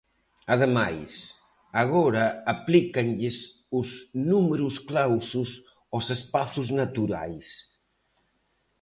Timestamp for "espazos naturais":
6.17-7.47